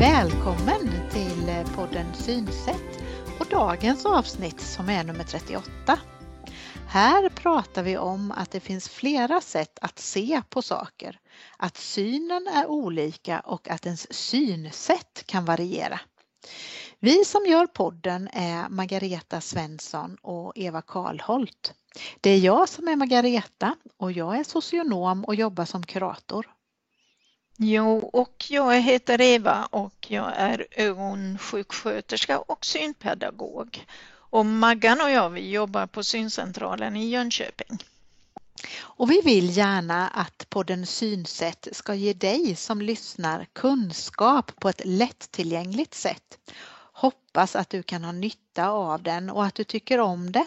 [0.00, 3.02] Välkommen till podden Synsätt
[3.40, 5.98] och dagens avsnitt som är nummer 38.
[6.88, 11.20] Här pratar vi om att det finns flera sätt att se på saker,
[11.56, 16.00] att synen är olika och att ens synsätt kan variera.
[16.98, 21.74] Vi som gör podden är Margareta Svensson och Eva Karlholt.
[22.20, 26.46] Det är jag som är Margareta och jag är socionom och jobbar som kurator.
[27.62, 33.86] Jo, och jag heter Eva och jag är ögonsjuksköterska och synpedagog.
[34.12, 37.84] Och Maggan och jag vi jobbar på syncentralen i Jönköping.
[38.78, 44.82] Och vi vill gärna att podden Synsätt ska ge dig som lyssnar kunskap på ett
[44.84, 46.38] lättillgängligt sätt.
[46.92, 50.46] Hoppas att du kan ha nytta av den och att du tycker om det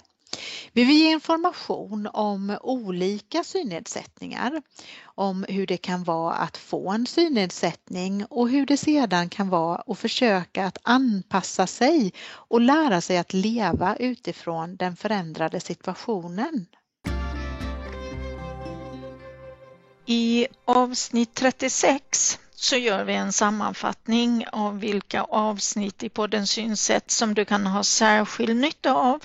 [0.74, 4.62] vi vill ge information om olika synnedsättningar,
[5.04, 9.84] om hur det kan vara att få en synnedsättning och hur det sedan kan vara
[9.88, 16.66] att försöka att anpassa sig och lära sig att leva utifrån den förändrade situationen.
[20.06, 27.34] I avsnitt 36 så gör vi en sammanfattning av vilka avsnitt i podden Synsätt som
[27.34, 29.24] du kan ha särskild nytta av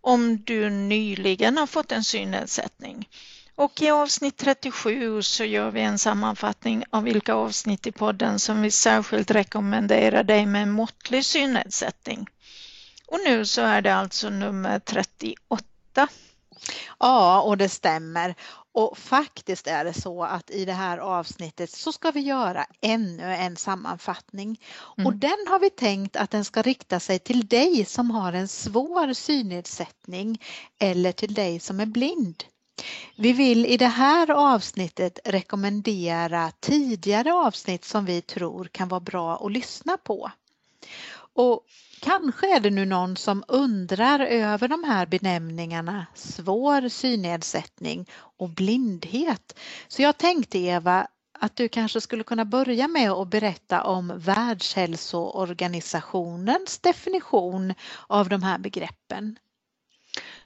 [0.00, 3.08] om du nyligen har fått en synnedsättning.
[3.54, 8.62] Och i avsnitt 37 så gör vi en sammanfattning av vilka avsnitt i podden som
[8.62, 12.26] vi särskilt rekommenderar dig med måttlig synnedsättning.
[13.06, 16.08] Och nu så är det alltså nummer 38.
[16.98, 18.34] Ja, och det stämmer.
[18.72, 23.34] Och faktiskt är det så att i det här avsnittet så ska vi göra ännu
[23.34, 24.60] en sammanfattning.
[24.96, 25.06] Mm.
[25.06, 28.48] Och den har vi tänkt att den ska rikta sig till dig som har en
[28.48, 30.42] svår synnedsättning
[30.78, 32.44] eller till dig som är blind.
[33.16, 39.46] Vi vill i det här avsnittet rekommendera tidigare avsnitt som vi tror kan vara bra
[39.46, 40.30] att lyssna på.
[41.32, 41.64] Och
[42.02, 49.58] Kanske är det nu någon som undrar över de här benämningarna svår synnedsättning och blindhet.
[49.88, 51.06] Så jag tänkte Eva
[51.38, 57.74] att du kanske skulle kunna börja med att berätta om Världshälsoorganisationens definition
[58.06, 59.38] av de här begreppen.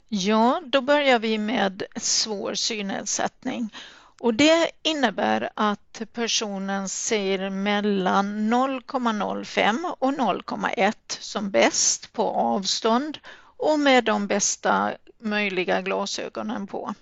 [0.09, 3.71] Ja, då börjar vi med svår synnedsättning.
[4.25, 13.19] Och det innebär att personen ser mellan 0,05 och 0,1 som bäst på avstånd
[13.57, 16.95] och med de bästa möjliga glasögonen på.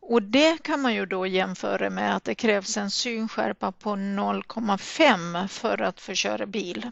[0.00, 5.48] Och det kan man ju då jämföra med att det krävs en synskärpa på 0,5
[5.48, 6.90] för att få köra bil.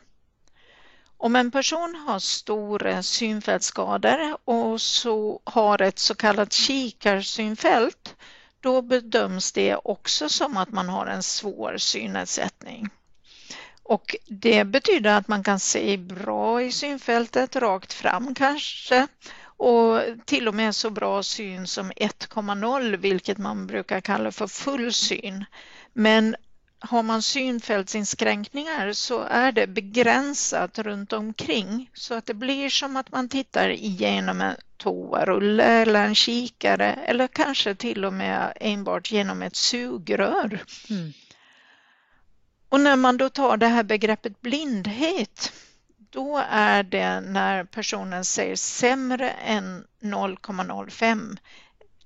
[1.16, 8.16] Om en person har stora synfältsskador och så har ett så kallat kikarsynfält
[8.60, 12.88] då bedöms det också som att man har en svår synnedsättning.
[13.82, 19.06] Och det betyder att man kan se bra i synfältet rakt fram kanske
[19.42, 24.92] och till och med så bra syn som 1,0 vilket man brukar kalla för full
[24.92, 25.44] syn.
[25.92, 26.36] Men
[26.80, 33.12] har man synfältsinskränkningar så är det begränsat runt omkring så att det blir som att
[33.12, 39.42] man tittar igenom en toarulle eller en kikare eller kanske till och med enbart genom
[39.42, 40.64] ett sugrör.
[40.90, 41.12] Mm.
[42.68, 45.52] Och när man då tar det här begreppet blindhet
[46.10, 51.36] då är det när personen ser sämre än 0,05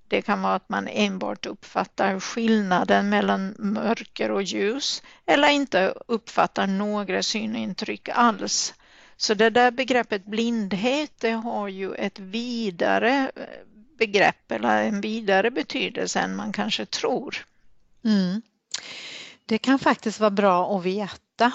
[0.09, 6.67] det kan vara att man enbart uppfattar skillnaden mellan mörker och ljus eller inte uppfattar
[6.67, 8.75] några synintryck alls.
[9.17, 13.45] Så det där begreppet blindhet det har ju ett vidare eh,
[13.99, 17.47] begrepp eller en vidare betydelse än man kanske tror.
[18.05, 18.43] Mm.
[19.47, 21.53] Det kan faktiskt vara bra att veta.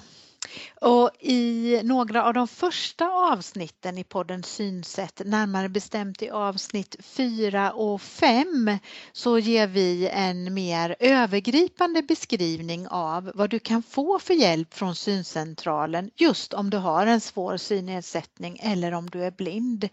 [0.81, 7.71] Och I några av de första avsnitten i podden Synsätt, närmare bestämt i avsnitt 4
[7.71, 8.77] och 5,
[9.11, 14.95] så ger vi en mer övergripande beskrivning av vad du kan få för hjälp från
[14.95, 19.89] syncentralen just om du har en svår synnedsättning eller om du är blind.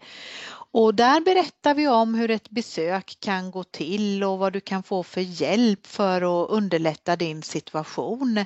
[0.71, 4.83] Och där berättar vi om hur ett besök kan gå till och vad du kan
[4.83, 8.45] få för hjälp för att underlätta din situation.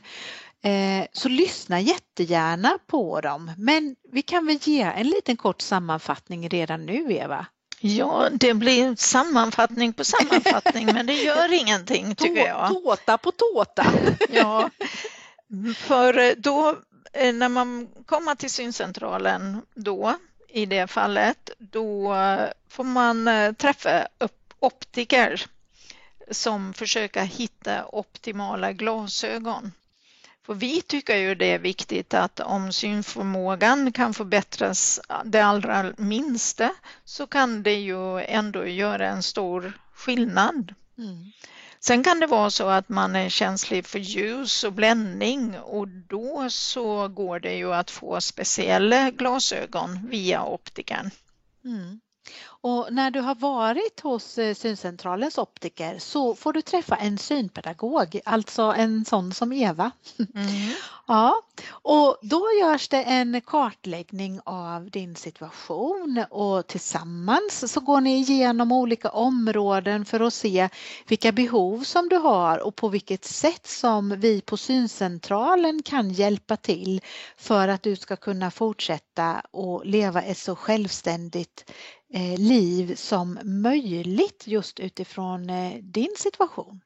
[0.64, 3.52] Eh, så lyssna jättegärna på dem.
[3.58, 7.46] Men vi kan väl ge en liten kort sammanfattning redan nu, Eva?
[7.80, 12.68] Ja, det blir sammanfattning på sammanfattning, men det gör ingenting tycker jag.
[12.68, 13.86] Tåta på tåta.
[14.30, 14.70] Ja,
[15.76, 16.78] för då
[17.14, 20.16] eh, när man kommer till syncentralen då
[20.50, 22.16] i det fallet, då
[22.70, 24.08] får man eh, träffa
[24.60, 25.46] optiker
[26.32, 29.72] som försöker hitta optimala glasögon.
[30.52, 36.72] För vi tycker ju det är viktigt att om synförmågan kan förbättras det allra minsta
[37.06, 40.74] så kan det ju ändå göra en stor skillnad.
[40.98, 41.32] Mm.
[41.80, 46.50] Sen kan det vara så att man är känslig för ljus och bländning och då
[46.50, 51.12] så går det ju att få speciella glasögon via optikern.
[51.66, 52.00] Mm.
[52.64, 58.20] Och när du har varit hos eh, syncentralens optiker så får du träffa en synpedagog,
[58.26, 59.92] alltså en sån som Eva.
[60.36, 60.74] Mm.
[61.08, 61.42] ja,
[61.72, 68.72] och då görs det en kartläggning av din situation och tillsammans så går ni igenom
[68.72, 70.70] olika områden för att se
[71.08, 76.58] vilka behov som du har och på vilket sätt som vi på syncentralen kan hjälpa
[76.58, 77.02] till
[77.38, 81.72] för att du ska kunna fortsätta och leva ett så självständigt
[82.14, 86.82] Eh, liv som möjligt just utifrån eh, din situation.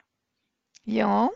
[0.83, 1.31] Ja,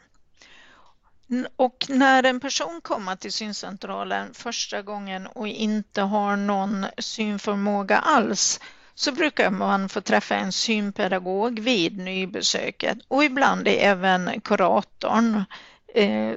[1.55, 8.59] och när en person kommer till syncentralen första gången och inte har någon synförmåga alls
[8.95, 15.43] så brukar man få träffa en synpedagog vid nybesöket och ibland även kuratorn
[15.95, 16.35] eh,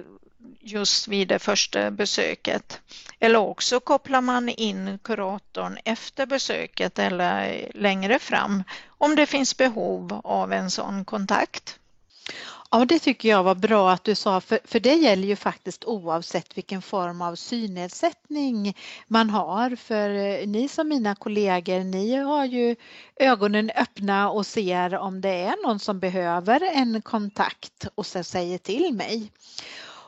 [0.63, 2.81] just vid det första besöket.
[3.19, 10.21] Eller också kopplar man in kuratorn efter besöket eller längre fram om det finns behov
[10.25, 11.79] av en sån kontakt.
[12.75, 15.85] Ja, det tycker jag var bra att du sa, för, för det gäller ju faktiskt
[15.85, 18.77] oavsett vilken form av synnedsättning
[19.07, 19.77] man har.
[19.77, 22.77] För eh, ni som mina kollegor, ni har ju
[23.17, 28.59] ögonen öppna och ser om det är någon som behöver en kontakt och sen säger
[28.59, 29.31] till mig.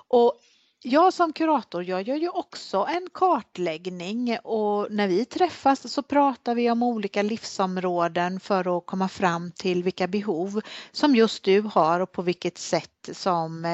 [0.09, 0.41] Och
[0.87, 6.55] jag som kurator jag gör ju också en kartläggning och när vi träffas så pratar
[6.55, 10.61] vi om olika livsområden för att komma fram till vilka behov
[10.93, 13.65] som just du har och på vilket sätt som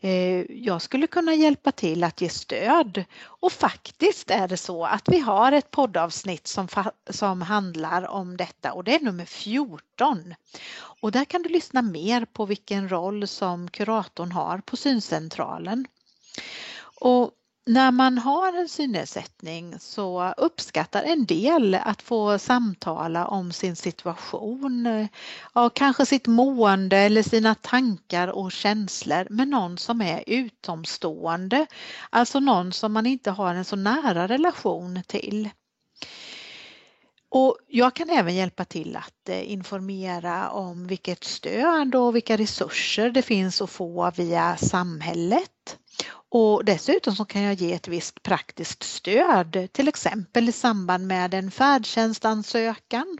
[0.00, 3.04] eh, jag skulle kunna hjälpa till att ge stöd.
[3.22, 6.68] Och faktiskt är det så att vi har ett poddavsnitt som,
[7.10, 10.34] som handlar om detta och det är nummer 14.
[11.00, 15.86] Och där kan du lyssna mer på vilken roll som kuratorn har på syncentralen.
[17.00, 17.30] Och
[17.66, 25.08] när man har en synnedsättning så uppskattar en del att få samtala om sin situation,
[25.54, 31.66] ja, kanske sitt mående eller sina tankar och känslor med någon som är utomstående,
[32.10, 35.48] alltså någon som man inte har en så nära relation till.
[37.28, 43.10] Och jag kan även hjälpa till att eh, informera om vilket stöd och vilka resurser
[43.10, 45.78] det finns att få via samhället.
[46.28, 51.34] Och dessutom så kan jag ge ett visst praktiskt stöd, till exempel i samband med
[51.34, 53.18] en färdtjänstansökan.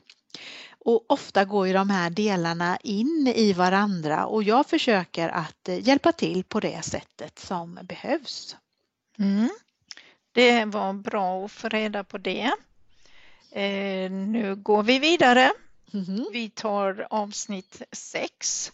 [0.78, 6.12] Och ofta går ju de här delarna in i varandra och jag försöker att hjälpa
[6.12, 8.56] till på det sättet som behövs.
[9.18, 9.50] Mm.
[10.32, 12.50] Det var bra att få reda på det.
[13.50, 15.52] Eh, nu går vi vidare.
[15.94, 16.26] Mm.
[16.32, 18.72] Vi tar avsnitt 6.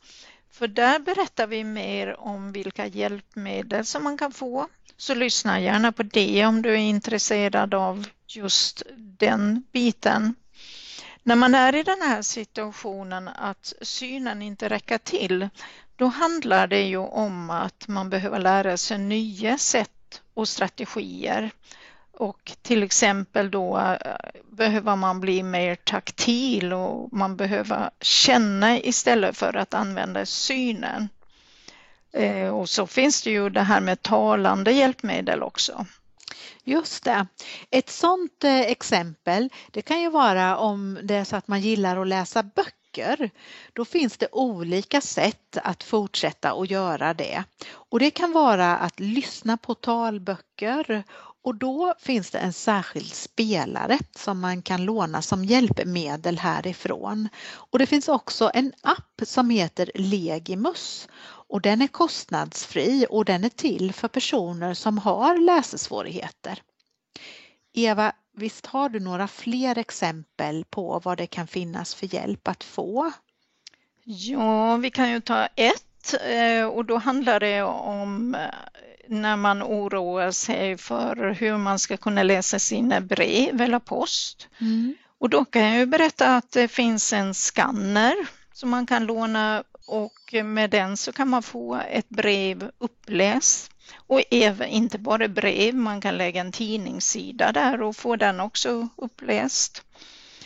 [0.61, 4.69] För där berättar vi mer om vilka hjälpmedel som man kan få.
[4.97, 10.35] Så lyssna gärna på det om du är intresserad av just den biten.
[11.23, 15.49] När man är i den här situationen att synen inte räcker till,
[15.97, 21.51] då handlar det ju om att man behöver lära sig nya sätt och strategier
[22.21, 29.37] och till exempel då eh, behöver man bli mer taktil och man behöver känna istället
[29.37, 31.09] för att använda synen.
[32.13, 35.87] Eh, och så finns det ju det här med talande hjälpmedel också.
[36.65, 37.27] Just det.
[37.71, 41.97] Ett sådant eh, exempel det kan ju vara om det är så att man gillar
[41.97, 43.31] att läsa böcker.
[43.73, 47.45] Då finns det olika sätt att fortsätta att göra det.
[47.71, 51.05] Och det kan vara att lyssna på talböcker
[51.43, 57.29] och då finns det en särskild spelare som man kan låna som hjälpmedel härifrån.
[57.53, 63.45] Och det finns också en app som heter Legimus och den är kostnadsfri och den
[63.45, 66.63] är till för personer som har läsesvårigheter.
[67.73, 72.65] Eva, visst har du några fler exempel på vad det kan finnas för hjälp att
[72.65, 73.13] få?
[74.05, 78.41] Ja, vi kan ju ta ett eh, och då handlar det om eh,
[79.11, 84.49] när man oroar sig för hur man ska kunna läsa sina brev eller post.
[84.61, 84.95] Mm.
[85.19, 88.15] Och då kan jag ju berätta att det finns en skanner
[88.53, 93.71] som man kan låna och med den så kan man få ett brev uppläst.
[94.07, 98.89] Och även, inte bara brev, man kan lägga en tidningssida där och få den också
[98.97, 99.85] uppläst.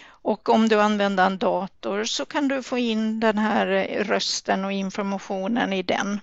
[0.06, 3.66] Och om du använder en dator så kan du få in den här
[4.04, 6.21] rösten och informationen i den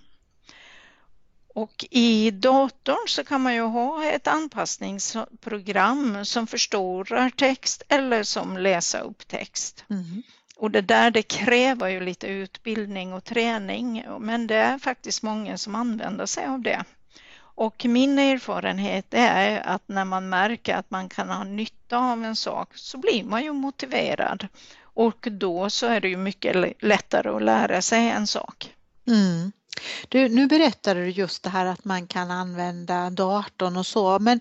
[1.56, 8.58] Och i datorn så kan man ju ha ett anpassningsprogram som förstorar text eller som
[8.58, 9.86] läser upp text.
[9.90, 10.24] Mm.
[10.56, 15.58] Och det där det kräver ju lite utbildning och träning men det är faktiskt många
[15.58, 16.84] som använder sig av det.
[17.38, 22.36] Och min erfarenhet är att när man märker att man kan ha nytta av en
[22.36, 24.48] sak så blir man ju motiverad
[24.82, 28.74] och då så är det ju mycket lättare att lära sig en sak.
[29.08, 29.52] Mm.
[30.10, 34.40] Du, nu berättade du just det här att man kan använda datorn och så men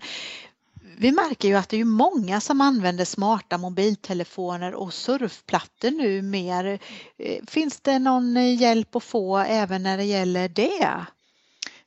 [0.97, 6.79] vi märker ju att det är många som använder smarta mobiltelefoner och surfplattor nu mer.
[7.17, 11.05] Eh, finns det någon eh, hjälp att få även när det gäller det?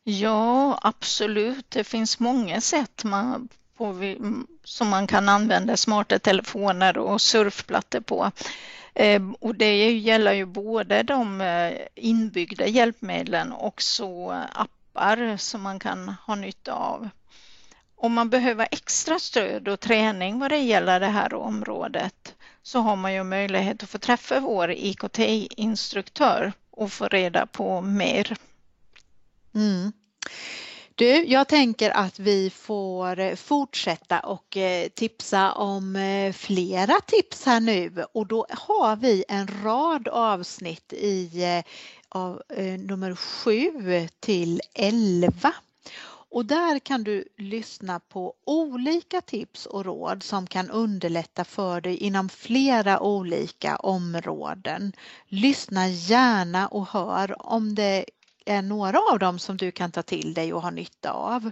[0.02, 1.70] Ja, absolut.
[1.70, 8.00] Det finns många sätt man, på, mm, som man kan använda smarta telefoner och surfplattor
[8.00, 8.30] på.
[8.94, 15.62] Ehm, och det gäller ju både de eh, inbyggda hjälpmedlen och så eh, appar som
[15.62, 17.08] man kan ha nytta av.
[17.96, 22.96] Om man behöver extra stöd och träning vad det gäller det här området så har
[22.96, 28.36] man ju möjlighet att få träffa vår IKT-instruktör och få reda på mer.
[29.54, 29.92] Mm.
[30.96, 37.46] Du, jag tänker att vi får eh, fortsätta och eh, tipsa om eh, flera tips
[37.46, 41.62] här nu och då har vi en rad avsnitt i
[42.08, 42.42] av
[42.78, 45.54] nummer 7 till 11.
[46.06, 51.96] Och där kan du lyssna på olika tips och råd som kan underlätta för dig
[51.96, 54.92] inom flera olika områden.
[55.28, 58.04] Lyssna gärna och hör om det
[58.44, 61.50] är några av dem som du kan ta till dig och ha nytta av.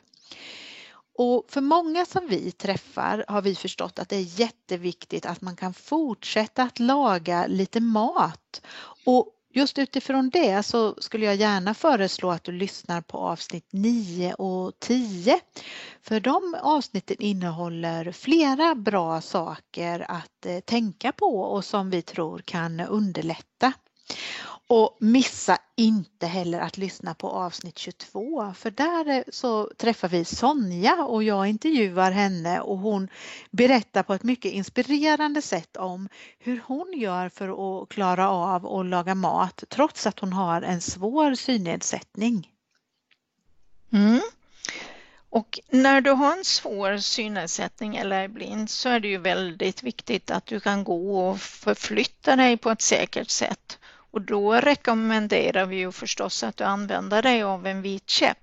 [1.19, 5.57] Och för många som vi träffar har vi förstått att det är jätteviktigt att man
[5.57, 8.63] kan fortsätta att laga lite mat.
[9.05, 14.35] Och just utifrån det så skulle jag gärna föreslå att du lyssnar på avsnitt 9
[14.35, 15.41] och 10.
[16.03, 22.39] För de avsnitten innehåller flera bra saker att eh, tänka på och som vi tror
[22.39, 23.73] kan underlätta.
[24.75, 31.05] Och missa inte heller att lyssna på avsnitt 22 för där så träffar vi Sonja
[31.05, 33.09] och jag intervjuar henne och hon
[33.51, 38.87] berättar på ett mycket inspirerande sätt om hur hon gör för att klara av att
[38.87, 42.51] laga mat trots att hon har en svår synnedsättning.
[43.93, 44.21] Mm.
[45.31, 49.83] Och när du har en svår synnedsättning eller är blind så är det ju väldigt
[49.83, 53.79] viktigt att du kan gå och förflytta dig på ett säkert sätt.
[54.13, 58.39] Och då rekommenderar vi ju förstås att du använder dig av en vit käpp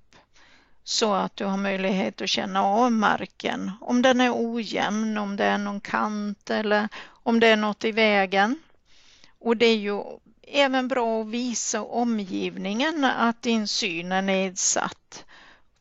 [0.83, 5.45] så att du har möjlighet att känna av marken, om den är ojämn, om det
[5.45, 8.59] är någon kant eller om det är något i vägen.
[9.39, 10.01] Och det är ju
[10.47, 15.25] även bra att visa omgivningen att din syn är nedsatt.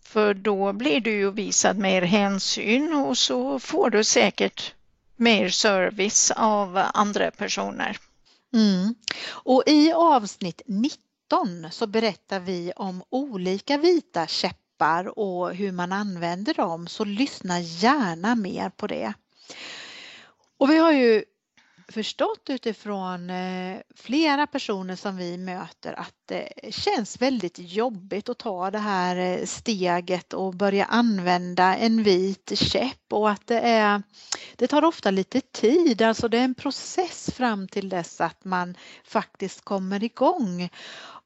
[0.03, 4.75] För då blir du ju visad mer hänsyn och så får du säkert
[5.17, 7.99] mer service av andra personer.
[8.55, 8.95] Mm.
[9.31, 16.55] Och i avsnitt 19 så berättar vi om olika vita käppar och hur man använder
[16.55, 19.13] dem så lyssna gärna mer på det.
[20.59, 21.25] Och vi har ju
[21.93, 28.71] förstått utifrån eh, flera personer som vi möter att det känns väldigt jobbigt att ta
[28.71, 34.03] det här eh, steget och börja använda en vit käpp och att det är
[34.57, 38.75] det tar ofta lite tid, alltså det är en process fram till dess att man
[39.05, 40.69] faktiskt kommer igång.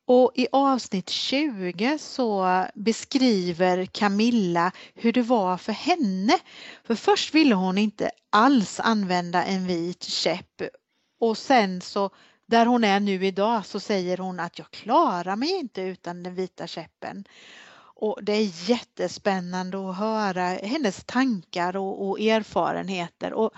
[0.07, 6.39] Och i avsnitt 20 så beskriver Camilla hur det var för henne.
[6.85, 10.63] För först ville hon inte alls använda en vit käpp
[11.21, 12.11] och sen så
[12.47, 16.35] där hon är nu idag så säger hon att jag klarar mig inte utan den
[16.35, 17.25] vita käppen.
[17.95, 23.33] Och det är jättespännande att höra hennes tankar och, och erfarenheter.
[23.33, 23.53] Och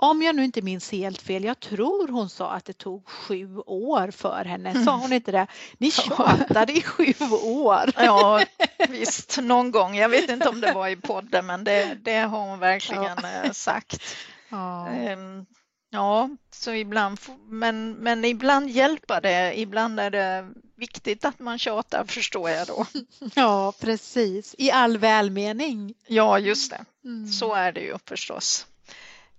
[0.00, 3.58] om jag nu inte minns helt fel, jag tror hon sa att det tog sju
[3.66, 4.84] år för henne.
[4.84, 5.46] Sa hon inte det?
[5.78, 7.90] Ni tjatade i sju år.
[7.96, 8.44] Ja,
[8.88, 9.96] visst, någon gång.
[9.96, 13.44] Jag vet inte om det var i podden, men det, det har hon verkligen ja.
[13.44, 14.02] Eh, sagt.
[14.48, 14.88] Ja.
[15.12, 15.46] Um,
[15.90, 22.04] Ja, så ibland, men, men ibland hjälper det, ibland är det viktigt att man tjatar
[22.04, 22.86] förstår jag då.
[23.34, 25.94] Ja, precis, i all välmening.
[26.06, 27.26] Ja, just det, mm.
[27.26, 28.66] så är det ju förstås.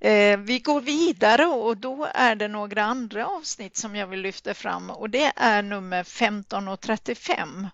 [0.01, 4.53] Eh, vi går vidare och då är det några andra avsnitt som jag vill lyfta
[4.53, 7.67] fram och det är nummer 15 och 35.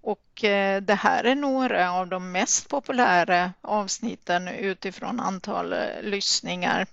[0.00, 6.86] Och eh, det här är några av de mest populära avsnitten utifrån antal eh, lyssningar.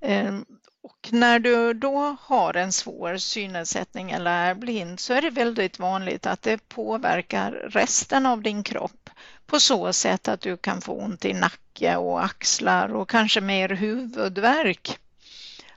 [0.00, 0.44] Ehm,
[0.82, 5.78] och när du då har en svår synnedsättning eller är blind så är det väldigt
[5.78, 9.10] vanligt att det påverkar resten av din kropp
[9.46, 13.40] på så sätt att du kan få ont i nacken nacke och axlar och kanske
[13.40, 14.98] mer huvudvärk.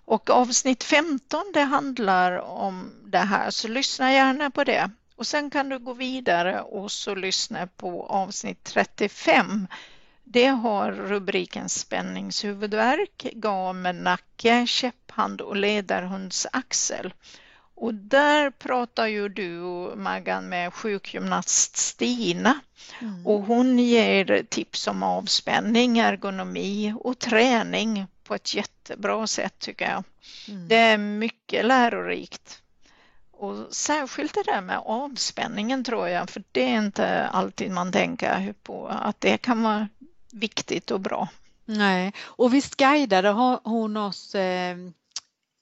[0.05, 4.91] Och avsnitt 15 det handlar om det här så lyssna gärna på det.
[5.15, 9.67] Och sen kan du gå vidare och så lyssna på avsnitt 35
[10.23, 17.13] det har rubriken spänningshuvudvärk, gam nacke, käpphand och ledarhundsaxel.
[17.75, 19.59] Och där pratar ju du,
[19.95, 22.59] Maggan, med sjukgymnast Stina
[23.01, 23.27] mm.
[23.27, 30.03] och hon ger tips om avspänning, ergonomi och träning på ett jättebra sätt tycker jag.
[30.47, 30.67] Mm.
[30.67, 32.61] Det är mycket lärorikt.
[33.31, 38.53] Och särskilt det där med avspänningen tror jag, för det är inte alltid man tänker
[38.63, 39.87] på att det kan vara
[40.31, 41.27] viktigt och bra.
[41.65, 43.29] Nej, och visst guidade
[43.63, 44.77] hon oss eh,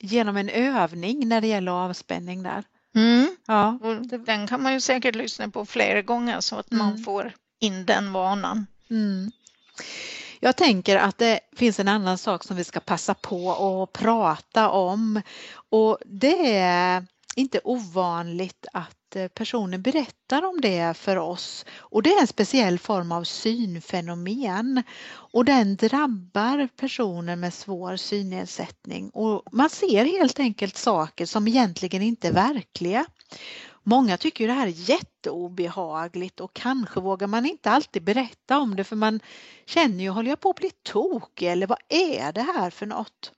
[0.03, 2.63] genom en övning när det gäller avspänning där.
[2.95, 3.35] Mm.
[3.47, 3.79] Ja.
[4.25, 6.85] den kan man ju säkert lyssna på flera gånger så att mm.
[6.85, 8.65] man får in den vanan.
[8.89, 9.31] Mm.
[10.39, 14.69] Jag tänker att det finns en annan sak som vi ska passa på att prata
[14.69, 15.21] om
[15.69, 17.05] och det är
[17.35, 21.65] inte ovanligt att Eh, personen berättar om det för oss.
[21.77, 24.83] Och det är en speciell form av synfenomen.
[25.09, 29.09] Och den drabbar personer med svår synnedsättning.
[29.09, 33.05] Och man ser helt enkelt saker som egentligen inte är verkliga.
[33.83, 36.39] Många tycker det här är jätteobehagligt.
[36.39, 38.83] Och kanske vågar man inte alltid berätta om det.
[38.83, 39.19] För man
[39.65, 43.31] känner ju, håller jag på att bli tokig eller vad är det här för något?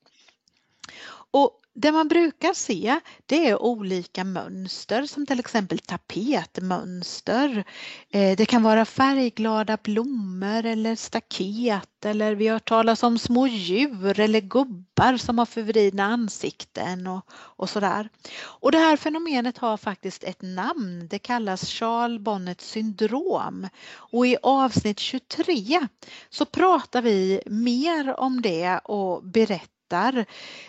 [1.32, 7.63] Och det man brukar se det är olika mönster som till exempel tapetmönster.
[8.10, 13.48] Eh, det kan vara färgglada blommor eller staket eller vi har hört talas om små
[13.48, 18.10] djur eller gubbar som har förvridna ansikten och, och sådär.
[18.38, 21.07] Och det här fenomenet har faktiskt ett namn.
[21.07, 25.88] Det kallas Charles Bonnet syndrom och i avsnitt 23
[26.29, 30.25] så pratar vi mer om det och berättar berättar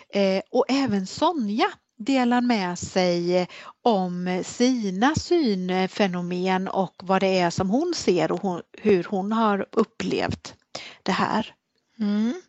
[0.09, 3.47] eh, och även Sonja delar med sig
[3.81, 10.55] om sina synfenomen och vad det är som hon ser och hur hon har upplevt
[11.03, 11.53] det här.
[11.99, 12.41] Mm.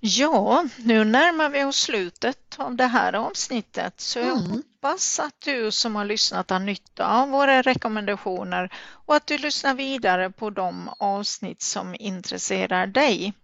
[0.00, 4.50] Ja, nu närmar vi oss slutet av det här avsnittet så jag mm.
[4.50, 8.72] hoppas att du som har lyssnat har nytta av våra rekommendationer
[9.06, 13.34] och att du lyssnar vidare på de avsnitt som intresserar dig.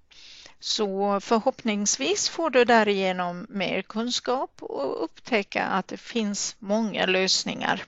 [0.66, 7.84] Så förhoppningsvis får du därigenom mer kunskap och upptäcka att det finns många lösningar.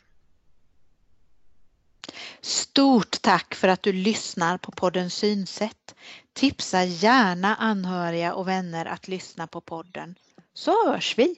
[2.40, 5.94] Stort tack för att du lyssnar på podden Synsätt.
[6.32, 10.14] Tipsa gärna anhöriga och vänner att lyssna på podden
[10.54, 11.36] så hörs vi!